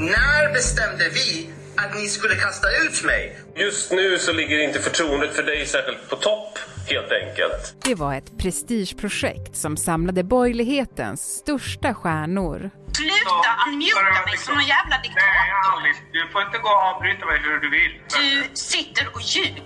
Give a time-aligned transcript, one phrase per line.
[0.00, 3.38] När bestämde vi att ni skulle kasta ut mig?
[3.56, 7.74] Just nu så ligger inte förtroendet för dig särskilt på topp, helt enkelt.
[7.84, 12.70] Det var ett prestigeprojekt som samlade borgerlighetens största stjärnor.
[12.96, 15.30] Sluta unmuta mig som någon jävla diktator.
[15.36, 17.92] Nej, Alice, du får inte gå och avbryta mig hur du vill.
[18.20, 19.62] Du sitter och ljuger.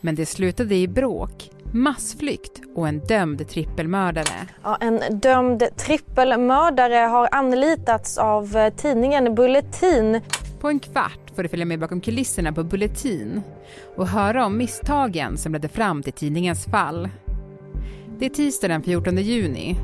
[0.00, 4.48] Men det slutade i bråk, massflykt och en dömd trippelmördare.
[4.62, 10.20] Ja, en dömd trippelmördare har anlitats av eh, tidningen Bulletin.
[10.60, 13.42] På en kvart får du följa med bakom kulisserna på Bulletin
[13.96, 17.08] och höra om misstagen som ledde fram till tidningens fall.
[18.18, 19.76] Det är tisdag den 14 juni.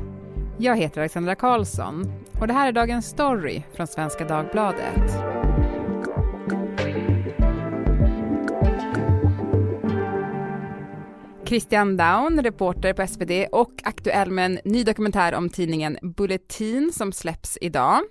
[0.57, 5.44] Jag heter Alexandra Karlsson och det här är dagens story från Svenska Dagbladet.
[11.45, 17.11] Christian Daun, reporter på SvD och aktuell med en ny dokumentär om tidningen Bulletin som
[17.11, 18.01] släpps idag.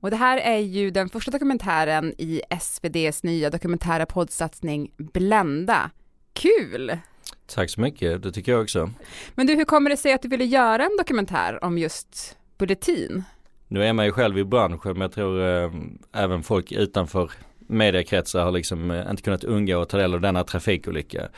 [0.00, 5.90] Och det här är ju den första dokumentären i SVDs nya dokumentära poddsatsning Blända.
[6.32, 6.98] Kul!
[7.46, 8.90] Tack så mycket, det tycker jag också.
[9.34, 13.24] Men du, hur kommer det sig att du ville göra en dokumentär om just Bulletin?
[13.68, 15.70] Nu är man ju själv i branschen men jag tror eh,
[16.12, 17.30] även folk utanför
[17.66, 21.28] mediekretsar har liksom eh, inte kunnat undgå att ta del av denna trafikolycka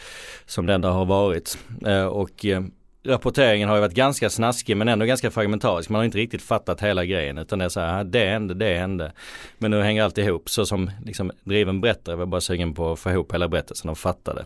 [0.47, 1.59] som den där har varit.
[1.87, 2.63] Eh, och eh,
[3.05, 5.91] rapporteringen har ju varit ganska snaskig men ändå ganska fragmentarisk.
[5.91, 8.55] Man har inte riktigt fattat hela grejen utan det är så här, ah, det hände,
[8.55, 9.13] det hände.
[9.59, 12.99] Men nu hänger allt ihop så som liksom driven berättare var bara sugen på att
[12.99, 14.45] få ihop hela berättelsen och fatta det.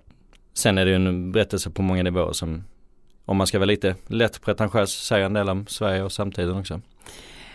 [0.54, 2.64] Sen är det ju en berättelse på många nivåer som
[3.24, 6.80] om man ska vara lite lätt pretentiös säger en del om Sverige och samtiden också.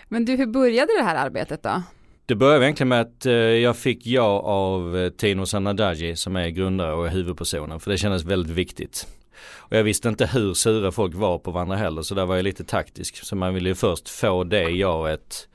[0.07, 1.83] Men du, hur började det här arbetet då?
[2.27, 6.49] Det började egentligen med att eh, jag fick ja av eh, Tino Sanadaji som är
[6.49, 9.07] grundare och huvudpersonen för det kändes väldigt viktigt.
[9.55, 12.43] Och jag visste inte hur sura folk var på varandra heller så där var jag
[12.43, 13.25] lite taktisk.
[13.25, 15.47] Så man ville ju först få det jaet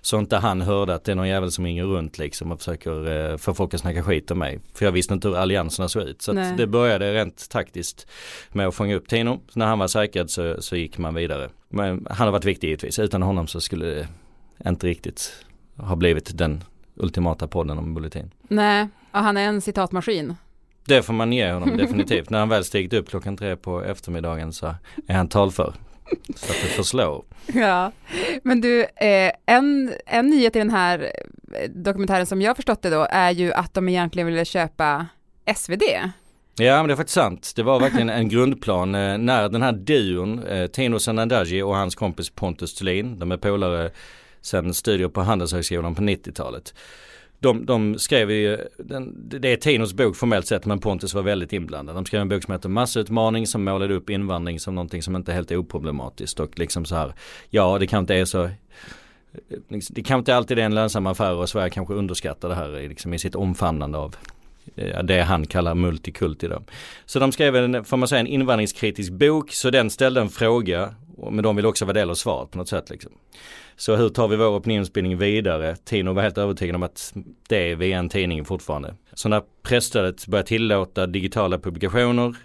[0.00, 3.30] så inte han hörde att det är någon jävel som ringer runt liksom och försöker
[3.30, 4.60] eh, få folk att snacka skit om mig.
[4.74, 6.22] För jag visste inte hur allianserna såg ut.
[6.22, 8.06] Så det började rent taktiskt
[8.52, 9.40] med att fånga upp Tino.
[9.48, 11.48] Så när han var säkrad så, så gick man vidare.
[11.68, 12.98] Men han har varit viktig givetvis.
[12.98, 14.08] Utan honom så skulle det
[14.68, 15.44] inte riktigt
[15.78, 16.64] ha blivit den
[16.96, 18.30] ultimata podden om Bulletin.
[18.48, 20.34] Nej, och han är en citatmaskin.
[20.84, 22.30] Det får man ge honom definitivt.
[22.30, 24.74] När han väl stigit upp klockan tre på eftermiddagen så
[25.06, 25.74] är han talför.
[26.36, 27.24] Så att det förslår.
[27.46, 27.92] Ja,
[28.42, 31.12] men du, eh, en, en nyhet i den här
[31.52, 35.06] eh, dokumentären som jag förstått det då är ju att de egentligen ville köpa
[35.56, 35.82] SvD.
[36.60, 37.52] Ja men det är faktiskt sant.
[37.56, 41.94] Det var verkligen en grundplan eh, när den här duon, eh, Tino Sanandaji och hans
[41.94, 43.90] kompis Pontus Thulin, de är polare
[44.48, 46.74] sen studier på Handelshögskolan på 90-talet.
[47.40, 51.52] De, de skrev ju, den, det är Tinos bok formellt sett men Pontus var väldigt
[51.52, 51.96] inblandad.
[51.96, 55.32] De skrev en bok som heter Massutmaning som målade upp invandring som någonting som inte
[55.32, 57.14] är helt oproblematiskt och liksom så här,
[57.50, 58.50] ja det kanske inte är så
[59.68, 62.88] liksom, det kanske inte alltid är en lönsam affär och Sverige kanske underskattar det här
[62.88, 64.16] liksom i sitt omfamnande av
[65.02, 66.48] det han kallar multikulti.
[66.48, 66.62] Då.
[67.06, 70.94] Så de skrev en, får man säga, en invandringskritisk bok så den ställde en fråga
[71.30, 73.12] men de vill också vara del av svaret på något sätt liksom.
[73.76, 75.76] Så hur tar vi vår opinionsbildning vidare?
[75.76, 77.14] Tino var helt övertygad om att
[77.48, 78.94] det är via en tidning fortfarande.
[79.12, 82.36] Så när pressstödet började tillåta digitala publikationer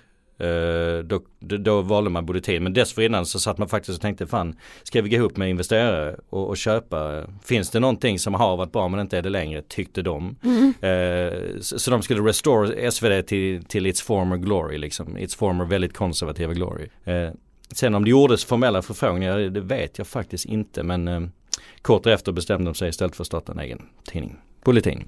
[1.03, 2.63] då, då, då valde man Bulletin.
[2.63, 6.15] Men dessförinnan så satt man faktiskt och tänkte fan, ska vi gå ihop med investerare
[6.29, 7.23] och, och, köpa?
[7.43, 10.35] Finns det någonting som har varit bra men inte är det längre, tyckte de.
[10.43, 10.73] Mm.
[10.83, 15.17] Uh, så, så, de skulle restore SvD till, till its former glory, liksom.
[15.17, 16.87] Its former väldigt konservativa glory.
[17.07, 17.33] Uh,
[17.73, 20.83] Sen om det gjordes formella förfrågningar, det vet jag faktiskt inte.
[20.83, 21.21] Men eh,
[21.81, 24.37] kort efter bestämde de sig istället för att starta en egen tidning.
[24.65, 25.07] Bulletin.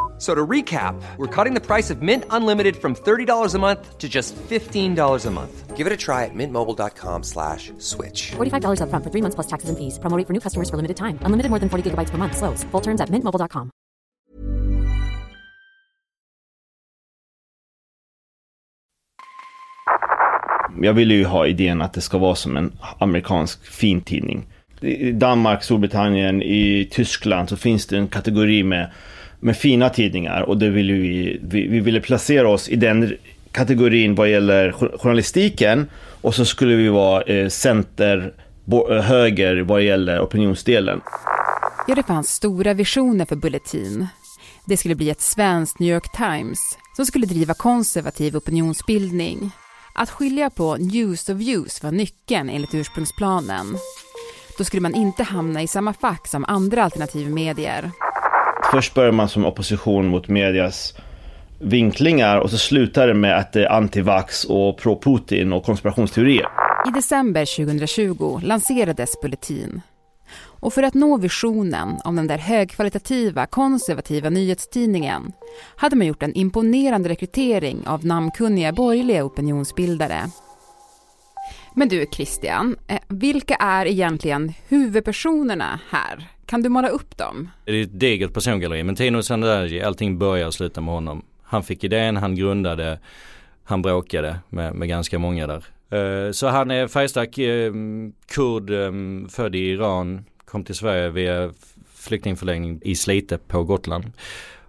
[0.21, 4.07] So to recap, we're cutting the price of Mint Unlimited from $30 a month to
[4.07, 5.75] just $15 a month.
[5.75, 8.33] Give it a try at mintmobile.com slash switch.
[8.33, 9.97] $45 up front for three months plus taxes and fees.
[9.97, 11.17] Promoting for new customers for limited time.
[11.25, 12.37] Unlimited more than 40 gigabytes per month.
[12.37, 12.63] Slows.
[12.65, 13.71] Full terms at mintmobile.com.
[20.81, 24.47] Jag vill ju ha idén att det ska vara som en amerikansk fintidning.
[24.81, 28.91] I Danmark, Storbritannien, i Tyskland så finns det en kategori med
[29.41, 33.17] med fina tidningar och det vill vi, vi, vi ville placera oss i den
[33.51, 35.89] kategorin vad gäller journalistiken
[36.21, 41.01] och så skulle vi vara eh, center-höger eh, vad gäller opinionsdelen.
[41.87, 44.07] Ja, det fanns stora visioner för Bulletin.
[44.65, 49.51] Det skulle bli ett svenskt New York Times som skulle driva konservativ opinionsbildning.
[49.95, 53.77] Att skilja på news och views var nyckeln enligt ursprungsplanen.
[54.57, 57.91] Då skulle man inte hamna i samma fack som andra alternativmedier.
[58.71, 60.93] Först börjar man som opposition mot medias
[61.59, 66.47] vinklingar och så slutar det med att det är antivax och pro-Putin och konspirationsteorier.
[66.87, 69.81] I december 2020 lanserades Bulletin.
[70.35, 75.31] Och för att nå visionen om den där högkvalitativa konservativa nyhetstidningen
[75.75, 80.21] hade man gjort en imponerande rekrytering av namnkunniga borgerliga opinionsbildare.
[81.75, 86.27] Men du Christian, eh, vilka är egentligen huvudpersonerna här?
[86.45, 87.49] Kan du måla upp dem?
[87.65, 91.25] Det är ett digert persongalleri men Tino Sandaji, allting börjar och slutar med honom.
[91.43, 92.99] Han fick idén, han grundade,
[93.63, 95.65] han bråkade med, med ganska många där.
[95.97, 97.73] Eh, så han är färgstark eh,
[98.27, 98.71] kurd,
[99.31, 101.53] född i Iran, kom till Sverige via
[101.95, 104.11] flyktingförläggning i Slite på Gotland.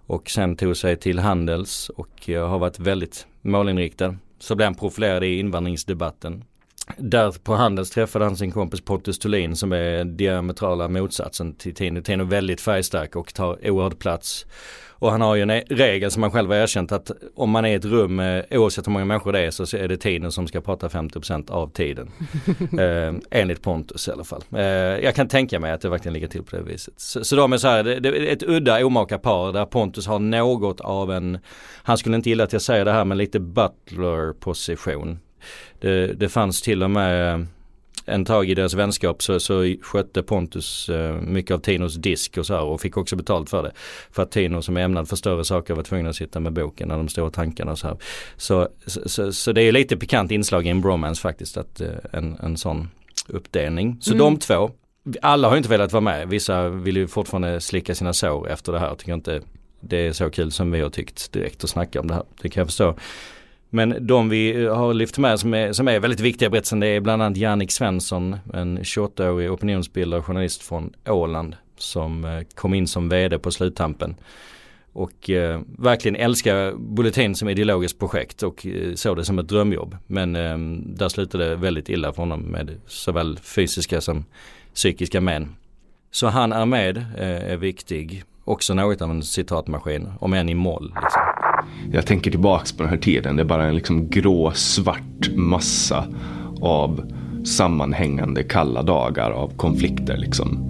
[0.05, 4.15] Och sen tog sig till Handels och har varit väldigt målinriktad.
[4.39, 6.43] Så blev han profilerad i invandringsdebatten.
[6.97, 12.01] Där på Handels träffade han sin kompis Pontus Thulin som är diametrala motsatsen till Tino.
[12.01, 14.45] Tino är väldigt färgstark och tar oerhörd plats
[15.03, 17.69] och han har ju en regel som han själv har erkänt att om man är
[17.69, 18.19] i ett rum,
[18.51, 21.67] oavsett hur många människor det är, så är det tiden som ska prata 50% av
[21.67, 22.11] tiden.
[22.79, 24.43] eh, enligt Pontus i alla fall.
[24.51, 26.93] Eh, jag kan tänka mig att det verkligen ligger till på det viset.
[26.97, 30.07] Så, så de är så här, det, det är ett udda omaka par där Pontus
[30.07, 31.39] har något av en,
[31.83, 35.19] han skulle inte gilla att jag säger det här, men lite butler position.
[35.79, 37.47] Det, det fanns till och med
[38.05, 42.45] en tag i deras vänskap så, så skötte Pontus eh, mycket av Tinos disk och
[42.45, 43.71] så här och fick också betalt för det.
[44.11, 46.87] För att Tino som är ämnad för större saker var tvungen att sitta med boken
[46.87, 47.97] när de stora tankarna och så här.
[48.37, 52.37] Så, så, så det är lite pikant inslag i en bromance faktiskt att eh, en,
[52.43, 52.89] en sån
[53.27, 53.97] uppdelning.
[54.01, 54.19] Så mm.
[54.19, 54.71] de två,
[55.21, 56.29] alla har inte velat vara med.
[56.29, 58.95] Vissa vill ju fortfarande slicka sina sår efter det här.
[58.95, 59.41] Tycker inte
[59.79, 62.23] det är så kul som vi har tyckt direkt att snacka om det här.
[62.41, 62.95] Det kan jag förstå.
[63.75, 66.87] Men de vi eh, har lyft med som är, som är väldigt viktiga berättelsen det
[66.87, 72.73] är bland annat Jannik Svensson, en 28-årig opinionsbildare och journalist från Åland som eh, kom
[72.73, 74.15] in som vd på sluttampen.
[74.93, 79.97] Och eh, verkligen älskar Bulletin som ideologiskt projekt och eh, såg det som ett drömjobb.
[80.07, 84.25] Men eh, där slutade det väldigt illa för honom med såväl fysiska som
[84.73, 85.55] psykiska men.
[86.11, 88.23] Så han är med, eh, är viktig.
[88.45, 90.93] Också något av en citatmaskin, om än i moll.
[91.03, 91.21] Liksom.
[91.91, 93.35] Jag tänker tillbaks på den här tiden.
[93.35, 96.07] Det är bara en liksom grå svart massa
[96.61, 97.11] av
[97.45, 100.69] sammanhängande kalla dagar av konflikter liksom.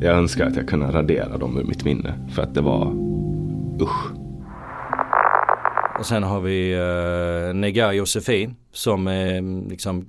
[0.00, 2.92] Jag önskar att jag kunde radera dem ur mitt minne för att det var
[3.80, 4.12] usch.
[5.98, 10.06] Och sen har vi eh, Negar Josefin som är mm, liksom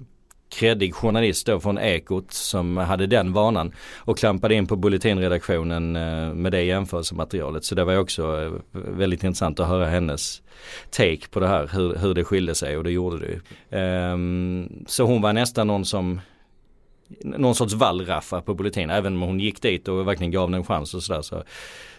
[0.53, 6.33] kreddig journalist då från Ekot som hade den vanan och klampade in på Bulletinredaktionen eh,
[6.33, 7.65] med det jämförelsematerialet.
[7.65, 10.41] Så det var också eh, väldigt intressant att höra hennes
[10.89, 13.39] take på det här, hur, hur det skilde sig och det gjorde det ju.
[13.79, 16.21] Um, så hon var nästan någon som
[17.21, 18.89] någon sorts wallraffa på Bulletin.
[18.89, 21.43] Även om hon gick dit och verkligen gav den en chans och sådär så,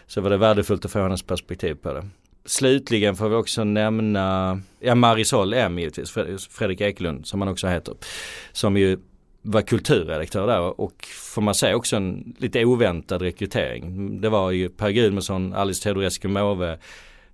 [0.07, 2.05] så var det värdefullt att få hennes perspektiv på det.
[2.45, 6.11] Slutligen får vi också nämna, ja Marisol M givetvis,
[6.49, 7.95] Fredrik Ekelund som han också heter.
[8.51, 8.97] Som ju
[9.41, 14.21] var kulturredaktör där och får man säga också en lite oväntad rekrytering.
[14.21, 16.79] Det var ju Per Gudmundsson, Alice Teodorescu Måwe,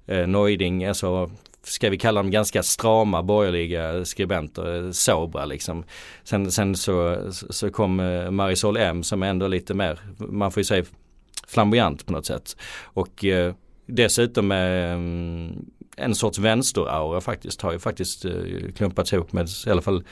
[0.05, 1.31] eh, Neuding, alltså
[1.63, 5.83] ska vi kalla dem ganska strama borgerliga skribenter, eh, sobra liksom.
[6.23, 10.61] Sen, sen så, så kom eh, Marisol M som är ändå lite mer, man får
[10.61, 10.85] ju säga
[11.47, 12.57] flamboyant på något sätt.
[12.83, 13.53] Och eh,
[13.95, 14.97] dessutom med
[15.97, 18.31] en sorts vänsteraura faktiskt har ju faktiskt eh,
[18.77, 20.03] klumpats ihop med i alla fall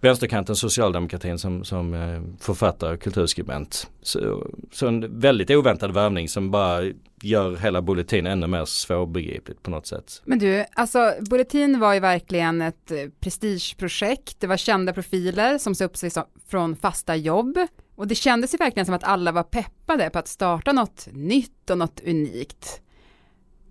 [0.00, 3.90] vänsterkanten socialdemokratin som, som eh, författare och kulturskribent.
[4.02, 6.82] Så, så en väldigt oväntad värvning som bara
[7.22, 10.22] gör hela Bulletin ännu mer svårbegripligt på något sätt.
[10.24, 14.40] Men du, alltså Bulletin var ju verkligen ett prestigeprojekt.
[14.40, 16.10] Det var kända profiler som sa upp sig
[16.48, 17.58] från fasta jobb.
[17.94, 21.70] Och det kändes ju verkligen som att alla var peppade på att starta något nytt
[21.70, 22.82] och något unikt.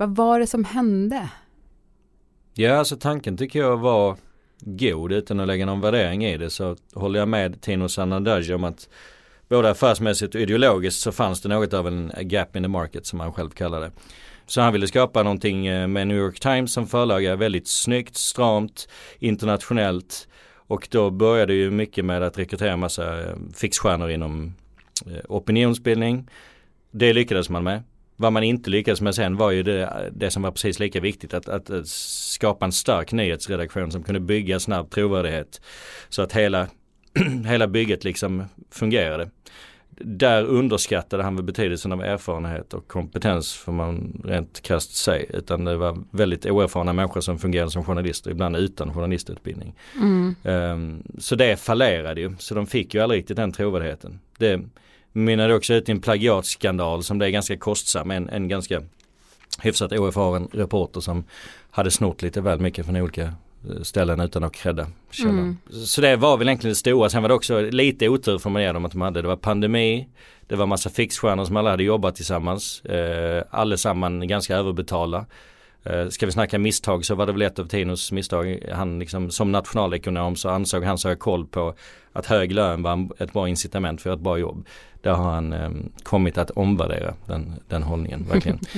[0.01, 1.29] Vad var det som hände?
[2.53, 4.17] Ja, alltså tanken tycker jag var
[4.59, 8.63] god utan att lägga någon värdering i det så håller jag med Tino Sanandaji om
[8.63, 8.89] att
[9.49, 13.19] både affärsmässigt och ideologiskt så fanns det något av en gap in the market som
[13.19, 13.91] han själv kallade det.
[14.45, 18.87] Så han ville skapa någonting eh, med New York Times som förlaga väldigt snyggt, stramt,
[19.19, 24.53] internationellt och då började ju mycket med att rekrytera massa eh, fixstjärnor inom
[25.05, 26.29] eh, opinionsbildning.
[26.91, 27.83] Det lyckades man med.
[28.21, 31.33] Vad man inte lyckades med sen var ju det, det som var precis lika viktigt
[31.33, 35.61] att, att, skapa en stark nyhetsredaktion som kunde bygga snabb trovärdighet.
[36.09, 36.67] Så att hela,
[37.45, 39.29] hela bygget liksom fungerade.
[39.97, 45.25] där underskattade han väl betydelsen av erfarenhet och kompetens får man rent krasst säga.
[45.29, 49.75] Utan det var väldigt oerfarna människor som fungerade som journalister, ibland utan journalistutbildning.
[49.95, 50.35] Mm.
[50.43, 54.19] Um, så det fallerade ju, så de fick ju aldrig riktigt den trovärdigheten.
[54.37, 54.61] Det
[55.13, 58.81] mynnade också ut i en plagiatskandal som det är ganska kostsam, en, en ganska
[59.59, 61.23] hyfsat oerfaren reporter som
[61.71, 65.39] hade snott lite väl mycket från olika eh, ställen utan att credda källan.
[65.39, 65.57] Mm.
[65.85, 67.09] Så det var väl egentligen det stora.
[67.09, 69.21] Sen var det också lite otur får man ge dem att de hade.
[69.21, 70.07] Det var pandemi,
[70.47, 72.85] det var massa fixstjärnor som alla hade jobbat tillsammans.
[72.85, 75.25] Eh, allesamman ganska överbetalda.
[75.83, 78.59] Eh, ska vi snacka misstag så var det väl ett av Tinos misstag.
[78.71, 81.73] Han liksom, som nationalekonom så ansåg han sig ha koll på
[82.13, 84.67] att hög lön var ett bra incitament för ett bra jobb.
[85.01, 85.69] Där har han eh,
[86.03, 88.59] kommit att omvärdera den, den hållningen verkligen.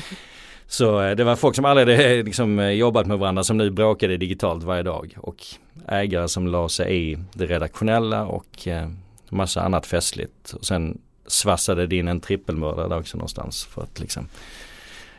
[0.68, 3.70] Så eh, det var folk som aldrig hade liksom, eh, jobbat med varandra som nu
[3.70, 5.16] bråkade digitalt varje dag.
[5.18, 5.46] Och
[5.88, 8.90] ägare som la sig i det redaktionella och eh,
[9.30, 10.54] massa annat festligt.
[10.54, 14.28] Och sen svassade det in en trippelmördare också någonstans för att liksom,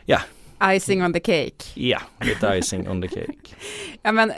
[0.05, 0.19] ja.
[0.67, 1.65] Icing on the cake.
[1.75, 3.55] Ja, lite icing on the cake.
[4.03, 4.37] Ja men eh,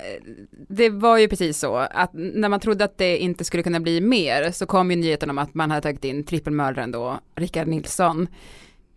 [0.69, 4.01] det var ju precis så att när man trodde att det inte skulle kunna bli
[4.01, 8.29] mer så kom ju nyheten om att man hade tagit in trippelmördaren då, Rickard Nilsson.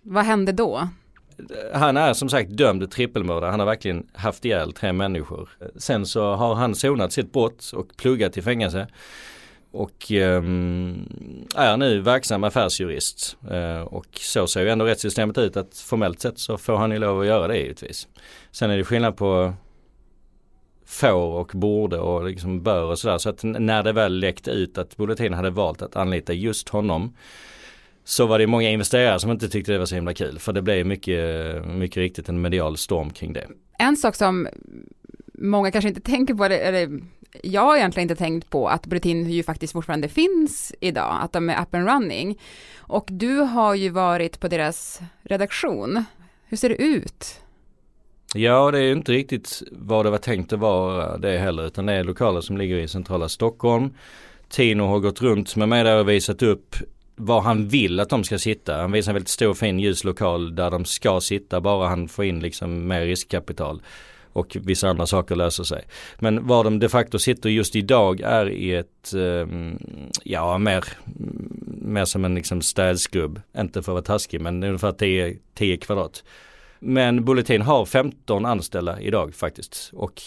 [0.01, 0.89] Vad hände då?
[1.73, 3.51] Han är som sagt dömd trippelmördare.
[3.51, 5.49] Han har verkligen haft ihjäl tre människor.
[5.75, 8.87] Sen så har han sonat sitt brott och pluggat i fängelse.
[9.71, 11.07] Och ehm,
[11.55, 13.37] är nu verksam affärsjurist.
[13.51, 16.99] Eh, och så ser ju ändå rättssystemet ut att formellt sett så får han ju
[16.99, 18.07] lov att göra det givetvis.
[18.51, 19.53] Sen är det skillnad på
[20.85, 23.17] får och borde och liksom bör och sådär.
[23.17, 27.15] Så att när det väl läckte ut att Bulletin hade valt att anlita just honom
[28.03, 30.39] så var det många investerare som inte tyckte det var så himla kul.
[30.39, 33.47] För det blev mycket, mycket riktigt en medial storm kring det.
[33.79, 34.47] En sak som
[35.33, 37.01] många kanske inte tänker på, eller
[37.43, 41.49] jag har egentligen inte tänkt på att Bulletin ju faktiskt fortfarande finns idag, att de
[41.49, 42.39] är up and running.
[42.77, 46.03] Och du har ju varit på deras redaktion.
[46.45, 47.41] Hur ser det ut?
[48.33, 51.93] Ja, det är inte riktigt vad det var tänkt att vara det heller, utan det
[51.93, 53.93] är lokaler som ligger i centrala Stockholm.
[54.49, 56.75] Tino har gått runt med mig där och visat upp
[57.15, 58.81] var han vill att de ska sitta.
[58.81, 62.39] Han visar en väldigt stor fin ljuslokal där de ska sitta bara han får in
[62.39, 63.81] liksom mer riskkapital.
[64.33, 65.83] Och vissa andra saker löser sig.
[66.19, 69.77] Men var de de facto sitter just idag är i ett, ehm,
[70.23, 70.83] ja mer,
[71.81, 73.41] mer som en liksom städskrubb.
[73.57, 76.23] Inte för att vara taskig men ungefär 10, 10 kvadrat.
[76.79, 79.89] Men Bulletin har 15 anställda idag faktiskt.
[79.93, 80.21] Och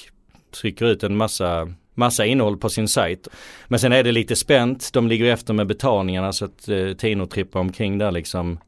[0.50, 3.28] trycker ut en massa massa innehåll på sin sajt.
[3.68, 7.26] Men sen är det lite spänt, de ligger efter med betalningarna så att eh, Tino
[7.26, 8.58] trippar omkring där liksom.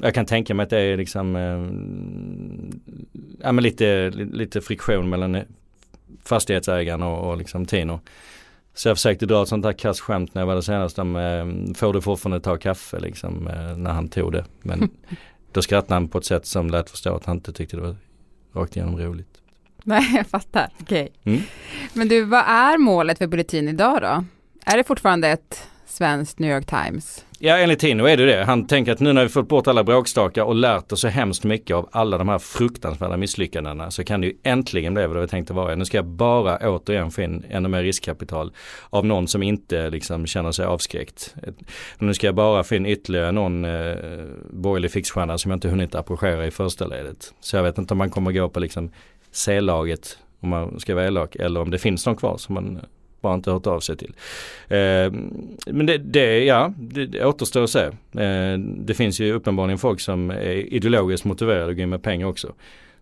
[0.00, 1.58] Jag kan tänka mig att det är liksom eh,
[3.42, 5.42] ja, men lite, lite friktion mellan
[6.24, 8.00] fastighetsägaren och, och liksom Tino.
[8.74, 11.16] Så jag försökte dra ett sånt där kass skämt när jag var där senast om
[11.16, 14.44] eh, får du fortfarande ta kaffe liksom eh, när han tog det.
[14.62, 14.90] Men
[15.52, 17.96] då skrattade han på ett sätt som lät förstå att han inte tyckte det var
[18.54, 19.38] rakt igenom roligt.
[19.84, 20.68] Nej, jag fattar.
[20.80, 21.08] Okej.
[21.20, 21.34] Okay.
[21.34, 21.46] Mm.
[21.92, 24.24] Men du, vad är målet för Bulletin idag då?
[24.64, 27.24] Är det fortfarande ett svenskt New York Times?
[27.40, 28.44] Ja, enligt Tino är det det.
[28.44, 31.44] Han tänker att nu när vi fått bort alla bråkstakar och lärt oss så hemskt
[31.44, 35.20] mycket av alla de här fruktansvärda misslyckandena så kan det ju äntligen bli vad det
[35.20, 35.74] var tänkt att vara.
[35.74, 38.52] Nu ska jag bara återigen få in ännu mer riskkapital
[38.90, 41.34] av någon som inte liksom känner sig avskräckt.
[41.98, 43.96] Nu ska jag bara få in ytterligare någon eh,
[44.50, 47.34] borgerlig fixstjärna som jag inte hunnit approchera i första ledet.
[47.40, 48.90] Så jag vet inte om man kommer gå på liksom
[49.32, 52.80] C-laget om man ska vara elak eller om det finns någon kvar som man
[53.20, 54.14] bara inte hört av sig till.
[54.68, 55.12] Eh,
[55.66, 57.84] men det, det, ja, det, det återstår att se.
[58.22, 62.26] Eh, det finns ju uppenbarligen folk som är ideologiskt motiverade och går in med pengar
[62.26, 62.54] också.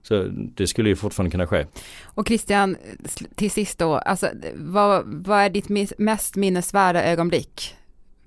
[0.03, 1.67] Så det skulle ju fortfarande kunna ske.
[2.05, 2.77] Och Christian,
[3.35, 7.75] till sist då, alltså, vad, vad är ditt mest minnesvärda ögonblick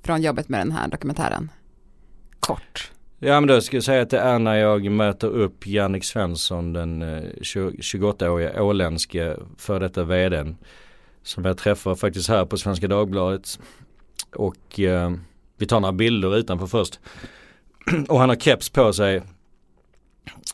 [0.04, 1.52] från jobbet med den här dokumentären?
[2.40, 2.92] Kort.
[3.20, 6.74] Ja men då ska jag säga att det är när jag möter upp Jannik Svensson
[6.74, 10.58] den 28-åriga eh, åländske för detta vdn.
[11.30, 13.60] Som jag träffar faktiskt här på Svenska Dagbladet.
[14.36, 15.12] Och eh,
[15.58, 17.00] vi tar några bilder utanför först.
[18.08, 19.22] och han har keps på sig.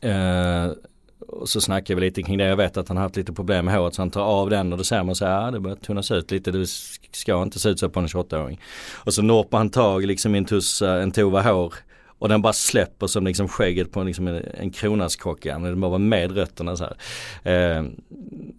[0.01, 0.71] Eh,
[1.19, 2.43] och så snackar vi lite kring det.
[2.43, 4.71] Jag vet att han har haft lite problem med håret så han tar av den
[4.71, 6.51] och då ser man så här, ah, det börjar tunnas ut lite.
[6.51, 6.67] Det
[7.11, 8.61] ska inte se ut så på en 28-åring.
[8.93, 11.73] Och så norpar han tag liksom i en tussa, eh, en tova hår
[12.19, 15.59] och den bara släpper som liksom skägget på liksom en, en kronaskocka.
[15.59, 16.97] Den bara var med rötterna så här.
[17.43, 17.85] Eh,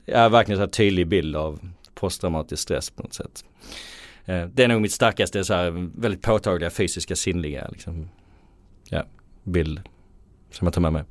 [0.05, 1.59] ja, verkligen så här tydlig bild av
[2.01, 3.45] posttraumatisk stress på något sätt.
[4.25, 8.09] Eh, det är nog mitt starkaste så här väldigt påtagliga fysiska sinnliga liksom,
[8.91, 9.05] ja,
[9.43, 9.81] bild
[10.51, 11.05] som jag tar med mig.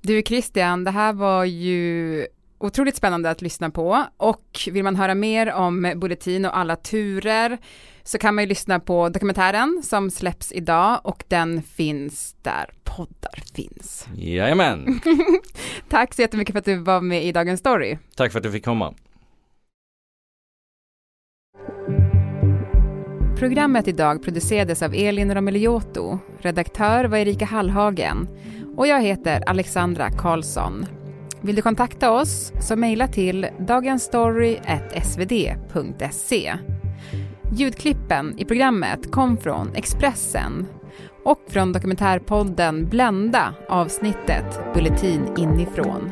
[0.00, 2.26] Du Christian, det här var ju
[2.58, 7.58] otroligt spännande att lyssna på och vill man höra mer om Bulletin och alla turer
[8.02, 13.42] så kan man ju lyssna på dokumentären som släpps idag och den finns där poddar
[13.54, 14.08] finns.
[14.14, 15.00] Jajamän.
[15.88, 17.98] Tack så jättemycket för att du var med i Dagens Story.
[18.16, 18.94] Tack för att du fick komma.
[23.40, 28.28] Programmet idag producerades av Elin Romeliotto, redaktör var Erika Hallhagen
[28.76, 30.86] och jag heter Alexandra Karlsson.
[31.40, 36.54] Vill du kontakta oss så mejla till dagensstory.svd.se.
[37.52, 40.66] Ljudklippen i programmet kom från Expressen
[41.24, 46.10] och från dokumentärpodden Blända avsnittet Bulletin inifrån.